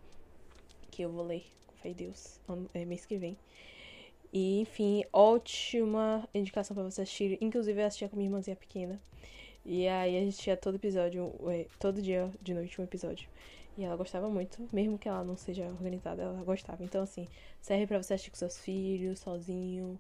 que 0.92 1.02
eu 1.04 1.10
vou 1.10 1.26
ler, 1.26 1.46
com 1.66 1.76
fé 1.78 1.90
em 1.90 1.94
Deus, 1.94 2.40
é 2.74 2.84
mês 2.84 3.06
que 3.06 3.18
vem. 3.18 3.38
E, 4.34 4.60
enfim, 4.60 5.06
ótima 5.14 6.28
indicação 6.34 6.76
para 6.76 6.84
você 6.84 7.02
assistir. 7.02 7.38
Inclusive, 7.40 7.82
eu 7.82 7.86
assistia 7.86 8.10
com 8.10 8.18
minha 8.18 8.28
irmãzinha 8.28 8.56
pequena. 8.56 9.00
E 9.66 9.88
aí 9.88 10.18
a 10.18 10.20
gente 10.22 10.38
tinha 10.38 10.58
todo 10.58 10.76
episódio, 10.76 11.34
é, 11.50 11.66
todo 11.80 12.02
dia 12.02 12.30
de 12.42 12.54
noite 12.54 12.80
um 12.80 12.84
episódio. 12.84 13.30
E 13.78 13.84
ela 13.84 13.96
gostava 13.96 14.28
muito, 14.28 14.68
mesmo 14.74 14.98
que 14.98 15.08
ela 15.08 15.24
não 15.24 15.38
seja 15.38 15.66
organizada, 15.66 16.24
ela 16.24 16.44
gostava. 16.44 16.84
Então, 16.84 17.04
assim, 17.04 17.28
serve 17.62 17.88
para 17.88 18.02
você 18.02 18.16
assistir 18.16 18.32
com 18.32 18.38
seus 18.38 18.58
filhos, 18.58 19.20
sozinho, 19.20 20.00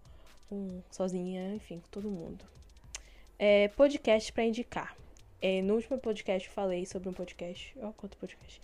sozinha, 0.91 1.55
enfim, 1.55 1.79
com 1.79 1.89
todo 1.89 2.09
mundo. 2.09 2.43
É, 3.39 3.67
podcast 3.67 4.33
para 4.33 4.45
indicar. 4.45 4.97
É, 5.39 5.61
no 5.61 5.75
último 5.75 5.99
podcast 5.99 6.47
eu 6.47 6.53
falei 6.53 6.87
sobre 6.87 7.07
um 7.07 7.13
podcast, 7.13 7.71
ó, 7.79 7.91
quanto 7.91 8.17
podcast, 8.17 8.59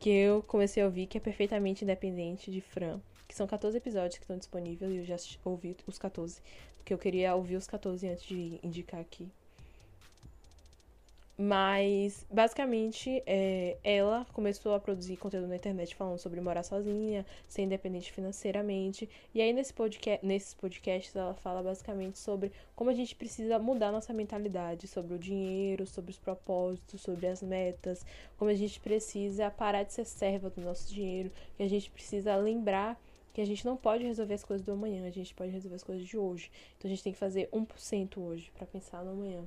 que 0.00 0.10
eu 0.10 0.42
comecei 0.42 0.82
a 0.82 0.86
ouvir, 0.86 1.06
que 1.06 1.16
é 1.16 1.20
perfeitamente 1.20 1.84
independente 1.84 2.50
de 2.50 2.60
Fran, 2.60 2.98
que 3.28 3.36
são 3.36 3.46
14 3.46 3.76
episódios 3.76 4.16
que 4.16 4.24
estão 4.24 4.36
disponíveis 4.36 4.90
e 4.90 4.96
eu 4.96 5.04
já 5.04 5.16
ouvi 5.44 5.76
os 5.86 5.96
14, 5.96 6.42
porque 6.76 6.92
eu 6.92 6.98
queria 6.98 7.36
ouvir 7.36 7.54
os 7.54 7.68
14 7.68 8.08
antes 8.08 8.24
de 8.24 8.58
indicar 8.64 9.00
aqui. 9.00 9.28
Mas, 11.38 12.24
basicamente, 12.32 13.22
é, 13.26 13.76
ela 13.84 14.26
começou 14.32 14.72
a 14.72 14.80
produzir 14.80 15.18
conteúdo 15.18 15.46
na 15.46 15.56
internet 15.56 15.94
falando 15.94 16.18
sobre 16.18 16.40
morar 16.40 16.62
sozinha, 16.62 17.26
ser 17.46 17.60
independente 17.62 18.10
financeiramente. 18.10 19.06
E 19.34 19.42
aí, 19.42 19.52
nesse 19.52 19.74
podcast, 19.74 20.24
nesses 20.24 20.54
podcasts, 20.54 21.14
ela 21.14 21.34
fala 21.34 21.62
basicamente 21.62 22.18
sobre 22.18 22.52
como 22.74 22.88
a 22.88 22.94
gente 22.94 23.14
precisa 23.14 23.58
mudar 23.58 23.92
nossa 23.92 24.14
mentalidade 24.14 24.88
sobre 24.88 25.12
o 25.12 25.18
dinheiro, 25.18 25.86
sobre 25.86 26.10
os 26.10 26.18
propósitos, 26.18 27.02
sobre 27.02 27.26
as 27.26 27.42
metas, 27.42 28.06
como 28.38 28.50
a 28.50 28.54
gente 28.54 28.80
precisa 28.80 29.50
parar 29.50 29.82
de 29.82 29.92
ser 29.92 30.06
serva 30.06 30.48
do 30.48 30.62
nosso 30.62 30.88
dinheiro, 30.92 31.30
que 31.54 31.62
a 31.62 31.68
gente 31.68 31.90
precisa 31.90 32.34
lembrar 32.34 32.98
que 33.34 33.42
a 33.42 33.46
gente 33.46 33.66
não 33.66 33.76
pode 33.76 34.02
resolver 34.04 34.32
as 34.32 34.42
coisas 34.42 34.64
do 34.64 34.72
amanhã, 34.72 35.06
a 35.06 35.10
gente 35.10 35.34
pode 35.34 35.50
resolver 35.50 35.76
as 35.76 35.84
coisas 35.84 36.06
de 36.06 36.16
hoje. 36.16 36.50
Então, 36.78 36.88
a 36.88 36.94
gente 36.94 37.02
tem 37.02 37.12
que 37.12 37.18
fazer 37.18 37.50
1% 37.52 38.16
hoje 38.16 38.50
para 38.56 38.66
pensar 38.66 39.04
no 39.04 39.10
amanhã. 39.10 39.44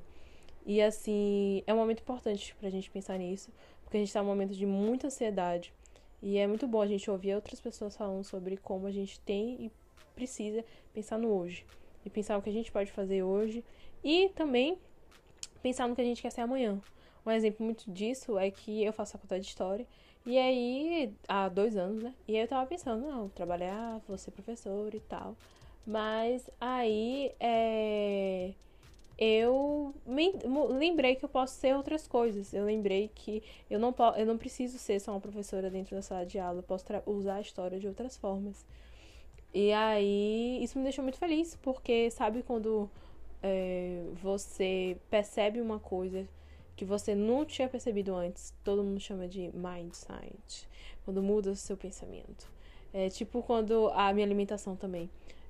E 0.66 0.82
assim, 0.82 1.63
é 1.66 1.74
um 1.74 1.78
momento 1.78 2.01
importante 2.01 2.56
pra 2.60 2.70
gente 2.70 2.89
pensar 2.92 3.18
nisso, 3.18 3.50
porque 3.84 3.98
a 3.98 4.00
gente 4.00 4.13
tá 4.13 4.22
num 4.22 4.28
momento 4.28 4.54
de 4.54 4.66
muita 4.66 5.08
ansiedade. 5.08 5.74
E 6.22 6.38
é 6.38 6.46
muito 6.46 6.68
bom 6.68 6.82
a 6.82 6.88
gente 6.88 7.10
ouvir 7.10 7.34
outras 7.34 7.60
pessoas 7.60 7.96
falando 7.96 8.24
sobre 8.24 8.58
como 8.58 8.88
a 8.88 8.92
gente 8.92 9.20
tem 9.22 9.66
e 9.66 9.72
precisa 10.13 10.63
pensar 10.94 11.18
no 11.18 11.30
hoje. 11.30 11.66
E 12.06 12.10
pensar 12.10 12.38
o 12.38 12.42
que 12.42 12.50
a 12.50 12.54
gente 12.54 12.72
pode 12.72 12.92
fazer 12.92 13.24
hoje. 13.24 13.63
E 14.04 14.30
também 14.30 14.78
pensar 15.62 15.88
no 15.88 15.96
que 15.96 16.01
a 16.01 16.04
gente 16.04 16.22
quer 16.22 16.32
ser 16.32 16.42
amanhã. 16.42 16.80
Um 17.25 17.32
exemplo 17.32 17.66
muito 17.66 17.89
disso 17.92 18.38
é 18.38 18.51
que 18.51 18.84
eu 18.84 18.94
faço 18.94 19.13
faculdade 19.13 19.44
de 19.44 19.50
História. 19.50 19.88
E 20.25 20.38
aí, 20.38 21.13
há 21.28 21.48
dois 21.48 21.78
anos, 21.78 22.04
né? 22.04 22.13
E 22.28 22.36
aí 22.36 22.42
eu 22.42 22.48
tava 22.48 22.68
pensando, 22.68 23.08
não, 23.08 23.30
trabalhar, 23.30 24.01
vou 24.08 24.18
ser 24.18 24.32
professor 24.32 24.94
e 24.94 25.00
tal. 25.00 25.36
Mas 25.86 26.50
aí, 26.60 27.32
é 27.39 28.54
eu 29.21 29.93
me 30.05 30.33
lembrei 30.69 31.13
que 31.15 31.25
eu 31.25 31.29
posso 31.29 31.53
ser 31.55 31.75
outras 31.75 32.07
coisas. 32.07 32.53
Eu 32.53 32.63
lembrei 32.63 33.11
que 33.13 33.43
eu 33.69 33.77
não, 33.77 33.93
eu 34.15 34.25
não 34.25 34.38
preciso 34.38 34.77
ser 34.77 34.97
só 35.01 35.11
uma 35.11 35.19
professora 35.19 35.69
dentro 35.69 35.93
da 35.93 36.01
sala 36.01 36.25
de 36.25 36.39
aula, 36.39 36.59
eu 36.59 36.63
posso 36.63 36.85
usar 37.05 37.35
a 37.35 37.41
história 37.41 37.77
de 37.77 37.85
outras 37.85 38.15
formas. 38.15 38.65
E 39.53 39.73
aí, 39.73 40.63
isso 40.63 40.77
me 40.77 40.85
deixou 40.85 41.03
muito 41.03 41.17
feliz, 41.17 41.57
porque 41.61 42.09
sabe 42.11 42.43
quando 42.43 42.89
é, 43.43 44.03
você 44.21 44.97
percebe 45.09 45.59
uma 45.59 45.79
coisa 45.79 46.25
que 46.77 46.85
você 46.85 47.13
não 47.13 47.43
tinha 47.43 47.67
percebido 47.67 48.15
antes, 48.15 48.53
todo 48.63 48.81
mundo 48.83 49.01
chama 49.01 49.27
de 49.27 49.51
mindset, 49.53 50.65
quando 51.03 51.21
muda 51.21 51.51
o 51.51 51.55
seu 51.55 51.75
pensamento. 51.75 52.49
É 52.93 53.09
tipo 53.09 53.43
quando 53.43 53.89
a 53.89 54.13
minha 54.13 54.25
alimentação 54.25 54.77
também 54.77 55.09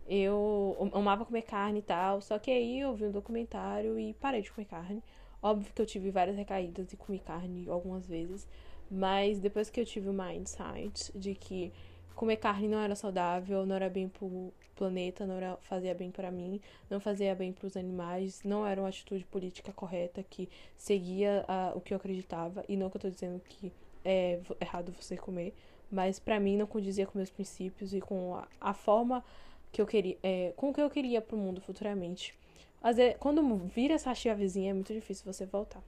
eu 0.10 0.76
amava 0.92 1.24
comer 1.24 1.44
carne 1.44 1.80
e 1.80 1.84
tal, 1.84 2.20
só 2.20 2.40
que 2.40 2.50
aí 2.50 2.80
eu 2.80 2.96
vi 2.96 3.06
um 3.06 3.12
documentário 3.12 4.00
e 4.00 4.14
parei 4.16 4.42
de 4.42 4.52
comer 4.52 4.66
carne. 4.66 5.04
Óbvio 5.42 5.72
que 5.74 5.82
eu 5.82 5.86
tive 5.86 6.10
várias 6.10 6.36
recaídas 6.36 6.92
e 6.92 6.98
comi 6.98 7.20
carne 7.20 7.70
algumas 7.70 8.08
vezes, 8.08 8.48
mas 8.90 9.40
depois 9.40 9.70
que 9.70 9.80
eu 9.80 9.86
tive 9.86 10.10
o 10.10 10.14
mindset 10.14 11.18
de 11.18 11.36
que 11.36 11.72
comer 12.16 12.38
carne 12.38 12.68
não 12.68 12.80
era 12.80 12.96
saudável, 12.96 13.66
não 13.66 13.76
era 13.76 13.88
bem 13.88 14.10
pro 14.10 14.52
planeta, 14.76 15.26
não 15.26 15.36
era, 15.36 15.58
fazia 15.62 15.94
bem 15.94 16.10
para 16.10 16.32
mim, 16.32 16.60
não 16.90 17.00
fazia 17.00 17.36
bem 17.36 17.54
para 17.54 17.68
os 17.68 17.78
animais, 17.78 18.42
não 18.44 18.66
era 18.66 18.82
uma 18.82 18.90
atitude 18.90 19.24
política 19.26 19.72
correta 19.72 20.24
que 20.24 20.50
seguia 20.76 21.46
o 21.76 21.80
que 21.80 21.94
eu 21.94 21.98
acreditava, 21.98 22.66
e 22.68 22.76
não 22.76 22.90
que 22.90 22.98
eu 22.98 23.02
tô 23.02 23.10
dizendo 23.10 23.40
que 23.48 23.72
é 24.04 24.40
errado 24.60 24.92
você 25.00 25.16
comer, 25.16 25.54
mas 25.92 26.20
para 26.20 26.40
mim 26.40 26.58
não 26.58 26.66
condizia 26.66 27.06
com 27.06 27.18
meus 27.18 27.30
princípios 27.30 27.94
e 27.94 28.02
com 28.02 28.36
a, 28.36 28.48
a 28.60 28.74
forma 28.74 29.24
que 29.72 29.82
eu 29.82 29.86
queria, 29.86 30.18
é, 30.24 30.54
com 30.56 30.70
o 30.70 30.74
que 30.74 30.82
eu 30.82 30.90
queria 30.90 31.22
pro 31.22 31.38
mundo 31.38 31.62
futuramente. 31.62 32.36
Às 32.82 32.98
vezes, 32.98 33.18
quando 33.20 33.44
vira 33.68 33.94
essa 33.94 34.14
chavezinha, 34.16 34.72
é 34.72 34.74
muito 34.74 34.94
difícil 34.94 35.32
você 35.32 35.46
voltar. 35.46 35.82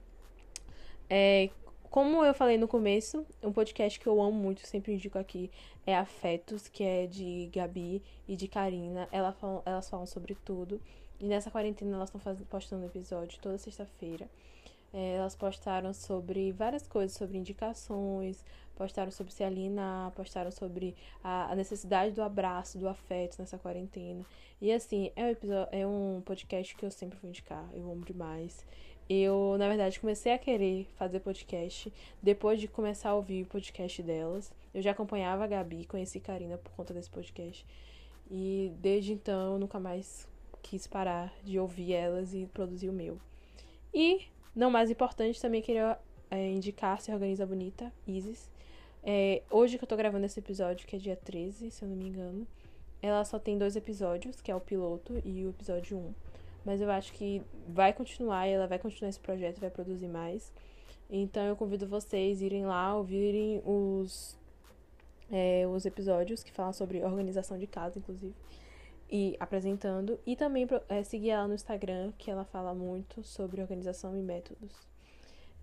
É, 1.08 1.50
como 1.90 2.24
eu 2.24 2.32
falei 2.32 2.56
no 2.56 2.66
começo, 2.66 3.26
um 3.42 3.52
podcast 3.52 4.00
que 4.00 4.06
eu 4.06 4.20
amo 4.22 4.32
muito, 4.32 4.66
sempre 4.66 4.94
indico 4.94 5.18
aqui, 5.18 5.50
é 5.86 5.94
Afetos, 5.94 6.68
que 6.68 6.82
é 6.82 7.06
de 7.06 7.50
Gabi 7.52 8.02
e 8.26 8.34
de 8.36 8.48
Karina. 8.48 9.08
Elas 9.12 9.36
falam, 9.36 9.62
elas 9.66 9.90
falam 9.90 10.06
sobre 10.06 10.34
tudo. 10.44 10.80
E 11.20 11.26
nessa 11.26 11.50
quarentena 11.50 11.96
elas 11.96 12.12
estão 12.12 12.34
postando 12.46 12.86
episódio 12.86 13.38
toda 13.40 13.58
sexta-feira. 13.58 14.28
É, 14.92 15.16
elas 15.16 15.34
postaram 15.34 15.92
sobre 15.92 16.52
várias 16.52 16.86
coisas, 16.86 17.16
sobre 17.16 17.38
indicações, 17.38 18.44
postaram 18.74 19.10
sobre 19.10 19.32
se 19.32 19.44
postaram 20.14 20.50
sobre 20.50 20.94
a, 21.22 21.52
a, 21.52 21.56
necessidade 21.56 22.14
do 22.14 22.22
abraço, 22.22 22.78
do 22.78 22.88
afeto 22.88 23.38
nessa 23.38 23.58
quarentena. 23.58 24.24
E 24.60 24.72
assim, 24.72 25.10
é 25.16 25.24
um, 25.24 25.28
episódio, 25.28 25.68
é 25.72 25.86
um 25.86 26.22
podcast 26.24 26.74
que 26.76 26.84
eu 26.84 26.90
sempre 26.90 27.18
vou 27.20 27.28
indicar, 27.28 27.68
eu 27.74 27.90
amo 27.90 28.04
demais. 28.04 28.64
Eu, 29.08 29.56
na 29.58 29.68
verdade, 29.68 30.00
comecei 30.00 30.32
a 30.32 30.38
querer 30.38 30.86
fazer 30.96 31.20
podcast 31.20 31.92
depois 32.22 32.60
de 32.60 32.68
começar 32.68 33.10
a 33.10 33.14
ouvir 33.14 33.42
o 33.42 33.46
podcast 33.46 34.02
delas. 34.02 34.52
Eu 34.72 34.80
já 34.80 34.92
acompanhava 34.92 35.44
a 35.44 35.46
Gabi, 35.46 35.84
conheci 35.84 36.20
Karina 36.20 36.56
por 36.56 36.72
conta 36.72 36.94
desse 36.94 37.10
podcast. 37.10 37.66
E 38.30 38.72
desde 38.78 39.12
então 39.12 39.54
eu 39.54 39.58
nunca 39.58 39.78
mais 39.78 40.26
quis 40.62 40.86
parar 40.86 41.34
de 41.42 41.58
ouvir 41.58 41.92
elas 41.92 42.32
e 42.32 42.46
produzir 42.46 42.88
o 42.88 42.92
meu. 42.92 43.20
E 43.92 44.22
não 44.54 44.70
mais 44.70 44.90
importante, 44.90 45.40
também 45.40 45.60
queria 45.60 45.98
é, 46.32 46.50
indicar 46.50 46.98
Se 46.98 47.12
Organiza 47.12 47.44
Bonita, 47.44 47.92
Isis. 48.06 48.50
É, 49.04 49.42
hoje 49.50 49.76
que 49.76 49.84
eu 49.84 49.88
tô 49.88 49.96
gravando 49.96 50.24
esse 50.24 50.40
episódio, 50.40 50.86
que 50.86 50.96
é 50.96 50.98
dia 50.98 51.14
13, 51.14 51.70
se 51.70 51.84
eu 51.84 51.88
não 51.88 51.96
me 51.96 52.08
engano, 52.08 52.46
ela 53.02 53.22
só 53.24 53.38
tem 53.38 53.58
dois 53.58 53.76
episódios, 53.76 54.40
que 54.40 54.50
é 54.50 54.56
o 54.56 54.60
piloto 54.60 55.20
e 55.26 55.44
o 55.44 55.50
episódio 55.50 55.98
1. 55.98 56.14
Mas 56.64 56.80
eu 56.80 56.90
acho 56.90 57.12
que 57.12 57.42
vai 57.68 57.92
continuar, 57.92 58.46
ela 58.46 58.66
vai 58.66 58.78
continuar 58.78 59.10
esse 59.10 59.20
projeto, 59.20 59.60
vai 59.60 59.68
produzir 59.68 60.08
mais. 60.08 60.50
Então 61.10 61.44
eu 61.44 61.54
convido 61.54 61.86
vocês 61.86 62.40
a 62.40 62.46
irem 62.46 62.64
lá, 62.64 62.96
ouvirem 62.96 63.60
os, 63.66 64.38
é, 65.30 65.66
os 65.66 65.84
episódios 65.84 66.42
que 66.42 66.50
falam 66.50 66.72
sobre 66.72 67.04
organização 67.04 67.58
de 67.58 67.66
casa, 67.66 67.98
inclusive 67.98 68.34
e 69.10 69.36
apresentando. 69.38 70.18
E 70.24 70.34
também 70.34 70.66
é, 70.88 71.02
seguir 71.02 71.30
ela 71.30 71.46
no 71.46 71.52
Instagram, 71.52 72.12
que 72.16 72.30
ela 72.30 72.46
fala 72.46 72.72
muito 72.72 73.22
sobre 73.22 73.60
organização 73.60 74.16
e 74.16 74.22
métodos. 74.22 74.91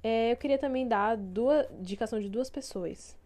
É, 0.04 0.32
eu 0.32 0.38
queria 0.38 0.58
também 0.58 0.88
dar 0.88 1.18
duas 1.18 1.70
indicação 1.72 2.20
de 2.20 2.30
duas 2.30 2.50
pessoas 2.50 3.18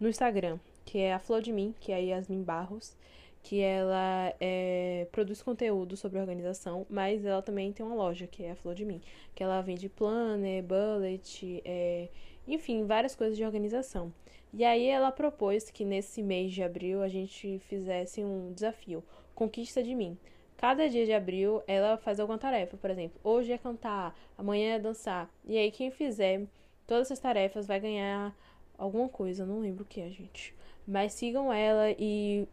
no 0.00 0.08
Instagram, 0.08 0.58
que 0.84 0.98
é 0.98 1.12
a 1.12 1.18
Flor 1.18 1.42
de 1.42 1.52
Mim, 1.52 1.74
que 1.78 1.92
é 1.92 1.96
a 1.96 1.98
Yasmin 1.98 2.42
Barros, 2.42 2.96
que 3.42 3.60
ela 3.60 4.32
é, 4.40 5.06
produz 5.12 5.42
conteúdo 5.42 5.96
sobre 5.96 6.18
organização, 6.18 6.86
mas 6.88 7.24
ela 7.24 7.42
também 7.42 7.72
tem 7.72 7.84
uma 7.84 7.94
loja, 7.94 8.26
que 8.26 8.44
é 8.44 8.52
a 8.52 8.56
Flor 8.56 8.74
de 8.74 8.84
Mim, 8.84 9.00
que 9.34 9.42
ela 9.42 9.60
vende 9.60 9.88
planner, 9.88 10.62
bullet, 10.62 11.60
é, 11.64 12.08
enfim, 12.46 12.84
várias 12.86 13.14
coisas 13.14 13.36
de 13.36 13.44
organização. 13.44 14.12
E 14.54 14.64
aí 14.64 14.86
ela 14.86 15.10
propôs 15.10 15.70
que 15.70 15.84
nesse 15.84 16.22
mês 16.22 16.52
de 16.52 16.62
abril 16.62 17.02
a 17.02 17.08
gente 17.08 17.58
fizesse 17.60 18.22
um 18.22 18.52
desafio, 18.52 19.02
conquista 19.34 19.82
de 19.82 19.94
mim. 19.94 20.16
Cada 20.62 20.88
dia 20.88 21.04
de 21.04 21.12
abril 21.12 21.60
ela 21.66 21.96
faz 21.96 22.20
alguma 22.20 22.38
tarefa, 22.38 22.76
por 22.76 22.88
exemplo, 22.88 23.20
hoje 23.24 23.50
é 23.50 23.58
cantar, 23.58 24.16
amanhã 24.38 24.76
é 24.76 24.78
dançar. 24.78 25.28
E 25.44 25.58
aí 25.58 25.72
quem 25.72 25.90
fizer 25.90 26.46
todas 26.86 27.08
essas 27.08 27.18
tarefas 27.18 27.66
vai 27.66 27.80
ganhar 27.80 28.32
alguma 28.78 29.08
coisa, 29.08 29.44
não 29.44 29.58
lembro 29.58 29.82
o 29.82 29.84
que 29.84 30.00
é, 30.00 30.08
gente. 30.08 30.54
Mas 30.86 31.14
sigam 31.14 31.52
ela 31.52 31.90
e 31.98 32.46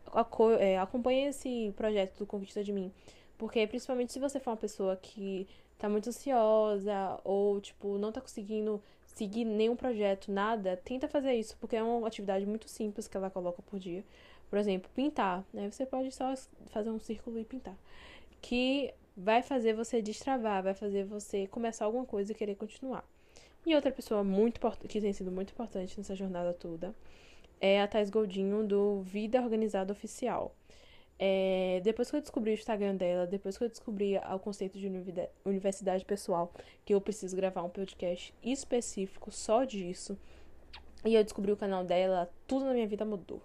é, 0.60 0.80
acompanhem 0.80 1.28
esse 1.28 1.72
projeto 1.78 2.18
do 2.18 2.26
Conquista 2.26 2.64
de 2.64 2.74
Mim. 2.74 2.92
Porque 3.38 3.68
principalmente 3.68 4.12
se 4.12 4.18
você 4.18 4.40
for 4.40 4.50
uma 4.50 4.58
pessoa 4.58 4.96
que 4.96 5.48
tá 5.78 5.88
muito 5.88 6.10
ansiosa 6.10 7.20
ou, 7.24 7.62
tipo, 7.62 8.00
não 8.00 8.12
tá 8.12 8.20
conseguindo 8.20 8.82
seguir 9.06 9.46
nenhum 9.46 9.76
projeto, 9.76 10.32
nada, 10.32 10.82
tenta 10.84 11.08
fazer 11.08 11.36
isso, 11.36 11.56
porque 11.60 11.76
é 11.76 11.84
uma 11.84 12.08
atividade 12.08 12.44
muito 12.44 12.68
simples 12.68 13.08
que 13.08 13.16
ela 13.16 13.30
coloca 13.30 13.62
por 13.62 13.78
dia. 13.78 14.04
Por 14.50 14.58
exemplo, 14.58 14.90
pintar, 14.96 15.46
né? 15.54 15.70
Você 15.72 15.86
pode 15.86 16.12
só 16.12 16.34
fazer 16.68 16.90
um 16.90 17.00
círculo 17.00 17.40
e 17.40 17.46
pintar. 17.46 17.78
Que 18.42 18.94
vai 19.16 19.42
fazer 19.42 19.74
você 19.74 20.02
destravar, 20.02 20.64
vai 20.64 20.74
fazer 20.74 21.04
você 21.04 21.46
começar 21.48 21.86
alguma 21.86 22.06
coisa 22.06 22.32
e 22.32 22.36
querer 22.36 22.56
continuar. 22.56 23.06
E 23.66 23.76
outra 23.76 23.92
pessoa 23.92 24.24
muito 24.24 24.60
que 24.88 25.02
tem 25.02 25.14
sido 25.14 25.32
muito 25.32 25.52
importante 25.52 25.98
nessa 25.98 26.16
jornada 26.16 26.54
toda 26.54 26.96
é 27.60 27.82
a 27.82 27.88
Thais 27.88 28.10
Goldinho 28.10 28.66
do 28.66 29.02
Vida 29.02 29.42
Organizada 29.42 29.92
Oficial. 29.92 30.56
É, 31.22 31.82
depois 31.84 32.10
que 32.10 32.16
eu 32.16 32.22
descobri 32.22 32.52
o 32.52 32.54
Instagram 32.54 32.96
dela, 32.96 33.28
depois 33.28 33.58
que 33.58 33.64
eu 33.66 33.68
descobri 33.68 34.18
o 34.18 34.40
conceito 34.40 34.80
de 34.80 34.90
universidade 35.44 36.06
pessoal, 36.06 36.54
que 36.86 36.94
eu 36.94 37.02
preciso 37.02 37.36
gravar 37.36 37.62
um 37.62 37.70
podcast 37.70 38.34
específico 38.42 39.30
só 39.30 39.66
disso, 39.66 40.18
e 41.04 41.14
eu 41.14 41.24
descobri 41.24 41.52
o 41.52 41.58
canal 41.58 41.84
dela, 41.84 42.32
tudo 42.48 42.64
na 42.64 42.74
minha 42.74 42.88
vida 42.88 43.04
mudou. 43.04 43.42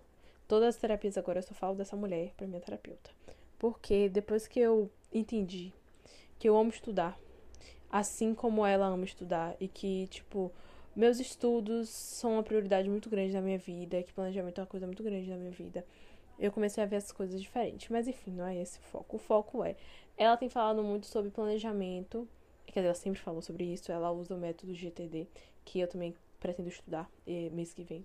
Todas 0.46 0.74
as 0.74 0.80
terapias 0.80 1.16
agora 1.16 1.38
eu 1.38 1.42
só 1.42 1.54
falo 1.54 1.76
dessa 1.76 1.96
mulher 1.96 2.32
pra 2.36 2.46
minha 2.46 2.60
terapeuta. 2.60 3.10
Porque 3.58 4.08
depois 4.08 4.46
que 4.46 4.60
eu 4.60 4.90
entendi 5.12 5.72
que 6.38 6.48
eu 6.48 6.56
amo 6.56 6.70
estudar, 6.70 7.18
assim 7.90 8.34
como 8.34 8.66
ela 8.66 8.86
ama 8.86 9.04
estudar, 9.04 9.56
e 9.60 9.68
que, 9.68 10.06
tipo, 10.08 10.52
meus 10.94 11.18
estudos 11.20 11.88
são 11.88 12.34
uma 12.34 12.42
prioridade 12.42 12.88
muito 12.90 13.08
grande 13.08 13.32
na 13.32 13.40
minha 13.40 13.58
vida, 13.58 14.02
que 14.02 14.12
planejamento 14.12 14.58
é 14.58 14.62
uma 14.62 14.66
coisa 14.66 14.86
muito 14.86 15.02
grande 15.02 15.30
na 15.30 15.36
minha 15.36 15.52
vida 15.52 15.84
eu 16.38 16.50
comecei 16.50 16.82
a 16.82 16.86
ver 16.86 16.96
as 16.96 17.12
coisas 17.12 17.40
diferentes. 17.40 17.88
Mas 17.88 18.08
enfim, 18.08 18.32
não 18.32 18.46
é 18.46 18.56
esse 18.56 18.78
o 18.78 18.82
foco. 18.82 19.16
O 19.16 19.18
foco 19.18 19.64
é. 19.64 19.76
Ela 20.16 20.36
tem 20.36 20.48
falado 20.48 20.82
muito 20.82 21.06
sobre 21.06 21.30
planejamento. 21.30 22.28
Quer 22.66 22.80
dizer, 22.80 22.86
ela 22.86 22.94
sempre 22.94 23.20
falou 23.20 23.42
sobre 23.42 23.64
isso. 23.64 23.90
Ela 23.92 24.10
usa 24.10 24.34
o 24.34 24.38
método 24.38 24.74
GTD, 24.74 25.26
que 25.64 25.80
eu 25.80 25.88
também 25.88 26.14
pretendo 26.40 26.68
estudar 26.68 27.10
eh, 27.26 27.50
mês 27.52 27.72
que 27.72 27.82
vem. 27.82 28.04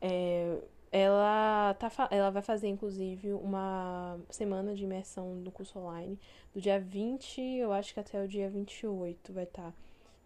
É, 0.00 0.58
ela, 0.90 1.74
tá, 1.74 1.90
ela 2.10 2.30
vai 2.30 2.42
fazer, 2.42 2.68
inclusive, 2.68 3.32
uma 3.32 4.18
semana 4.30 4.74
de 4.74 4.84
imersão 4.84 5.34
no 5.34 5.50
curso 5.50 5.78
online. 5.78 6.18
Do 6.54 6.60
dia 6.60 6.80
20, 6.80 7.40
eu 7.40 7.72
acho 7.72 7.92
que 7.92 8.00
até 8.00 8.22
o 8.22 8.28
dia 8.28 8.48
28 8.48 9.32
vai 9.32 9.44
estar. 9.44 9.62
Tá. 9.62 9.72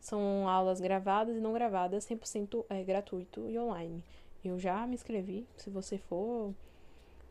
São 0.01 0.49
aulas 0.49 0.81
gravadas 0.81 1.37
e 1.37 1.41
não 1.41 1.53
gravadas, 1.53 2.07
100% 2.07 2.65
é, 2.69 2.83
gratuito 2.83 3.49
e 3.49 3.59
online. 3.59 4.05
Eu 4.45 4.59
já 4.59 4.87
me 4.87 4.95
inscrevi. 4.95 5.47
Se 5.57 5.71
você 5.71 5.99
for 5.99 6.53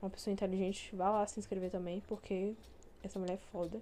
uma 0.01 0.09
pessoa 0.09 0.33
inteligente, 0.33 0.95
vá 0.95 1.09
lá 1.09 1.27
se 1.27 1.39
inscrever 1.39 1.69
também, 1.69 2.01
porque 2.07 2.53
essa 3.03 3.19
mulher 3.19 3.33
é 3.33 3.51
foda. 3.51 3.81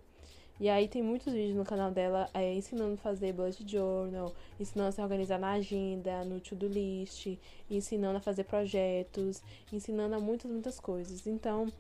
E 0.60 0.68
aí 0.68 0.90
tem 0.90 1.02
muitos 1.02 1.32
vídeos 1.32 1.56
no 1.56 1.64
canal 1.64 1.90
dela 1.90 2.30
é, 2.34 2.54
ensinando 2.54 2.96
a 2.96 2.98
fazer 2.98 3.32
bullet 3.32 3.64
journal, 3.66 4.34
ensinando 4.60 4.90
a 4.90 4.92
se 4.92 5.02
organizar 5.02 5.40
na 5.40 5.54
agenda, 5.54 6.26
no 6.26 6.42
to-do 6.42 6.68
list, 6.68 7.38
ensinando 7.70 8.18
a 8.18 8.22
fazer 8.22 8.44
projetos, 8.44 9.42
ensinando 9.72 10.16
a 10.16 10.20
muitas, 10.20 10.52
muitas 10.52 10.78
coisas. 10.78 11.26
Então, 11.26 11.72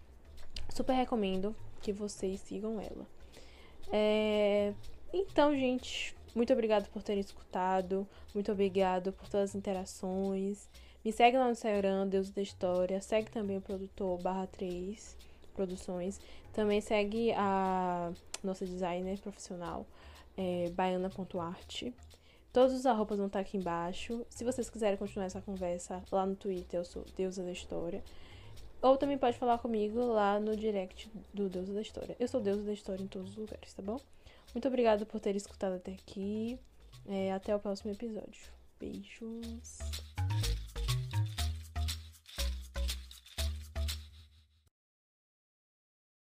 super 0.69 0.93
recomendo 0.93 1.53
que 1.81 1.91
vocês 1.91 2.39
sigam 2.39 2.79
ela. 2.79 3.05
É... 3.91 4.74
Então, 5.12 5.53
gente, 5.53 6.15
muito 6.33 6.53
obrigado 6.53 6.88
por 6.89 7.03
terem 7.03 7.19
escutado, 7.19 8.07
muito 8.33 8.50
obrigado 8.50 9.12
por 9.12 9.27
todas 9.27 9.50
as 9.50 9.55
interações. 9.55 10.69
Me 11.03 11.12
segue 11.12 11.38
lá 11.38 11.45
no 11.45 11.51
Instagram, 11.51 12.07
Deus 12.07 12.29
da 12.29 12.41
História. 12.41 13.01
Segue 13.01 13.29
também 13.29 13.57
o 13.57 13.62
produtor 13.62 14.21
barra 14.21 14.48
3 14.48 15.28
Produções. 15.59 16.21
Também 16.53 16.79
segue 16.79 17.33
a 17.33 18.13
nossa 18.41 18.65
designer 18.65 19.19
profissional, 19.19 19.85
é, 20.37 20.69
baiana.art. 20.69 21.83
Todos 22.53 22.73
os 22.73 22.85
arrobas 22.85 23.17
vão 23.17 23.27
estar 23.27 23.41
aqui 23.41 23.57
embaixo. 23.57 24.25
Se 24.29 24.45
vocês 24.45 24.69
quiserem 24.69 24.97
continuar 24.97 25.25
essa 25.25 25.41
conversa 25.41 26.01
lá 26.09 26.25
no 26.25 26.37
Twitter, 26.37 26.79
eu 26.79 26.85
sou 26.85 27.03
Deusa 27.17 27.43
da 27.43 27.51
História. 27.51 28.01
Ou 28.81 28.95
também 28.95 29.17
pode 29.17 29.37
falar 29.37 29.57
comigo 29.57 29.99
lá 29.99 30.39
no 30.39 30.55
direct 30.55 31.11
do 31.33 31.49
Deusa 31.49 31.73
da 31.73 31.81
História. 31.81 32.15
Eu 32.17 32.29
sou 32.29 32.39
Deusa 32.39 32.63
da 32.63 32.71
História 32.71 33.03
em 33.03 33.07
todos 33.07 33.31
os 33.31 33.35
lugares, 33.35 33.73
tá 33.73 33.81
bom? 33.81 33.99
Muito 34.53 34.65
obrigada 34.65 35.05
por 35.05 35.19
ter 35.19 35.35
escutado 35.35 35.73
até 35.73 35.91
aqui. 35.91 36.57
É, 37.05 37.33
até 37.33 37.53
o 37.53 37.59
próximo 37.59 37.91
episódio. 37.91 38.49
Beijos. 38.79 39.79